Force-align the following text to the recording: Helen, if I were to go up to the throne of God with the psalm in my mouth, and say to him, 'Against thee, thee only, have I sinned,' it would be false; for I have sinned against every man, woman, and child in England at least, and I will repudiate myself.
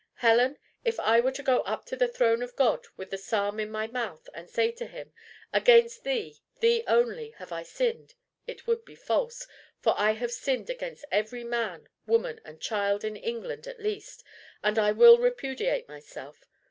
Helen, 0.15 0.57
if 0.83 0.99
I 0.99 1.19
were 1.19 1.31
to 1.33 1.43
go 1.43 1.59
up 1.59 1.85
to 1.85 1.95
the 1.95 2.07
throne 2.07 2.41
of 2.41 2.55
God 2.55 2.87
with 2.97 3.11
the 3.11 3.19
psalm 3.19 3.59
in 3.59 3.69
my 3.69 3.85
mouth, 3.85 4.27
and 4.33 4.49
say 4.49 4.71
to 4.71 4.87
him, 4.87 5.13
'Against 5.53 6.03
thee, 6.03 6.41
thee 6.59 6.83
only, 6.87 7.35
have 7.37 7.51
I 7.51 7.61
sinned,' 7.61 8.15
it 8.47 8.65
would 8.65 8.83
be 8.83 8.95
false; 8.95 9.45
for 9.79 9.93
I 9.95 10.13
have 10.13 10.31
sinned 10.31 10.71
against 10.71 11.05
every 11.11 11.43
man, 11.43 11.87
woman, 12.07 12.41
and 12.43 12.59
child 12.59 13.03
in 13.03 13.15
England 13.15 13.67
at 13.67 13.79
least, 13.79 14.23
and 14.63 14.79
I 14.79 14.91
will 14.91 15.19
repudiate 15.19 15.87
myself. 15.87 16.47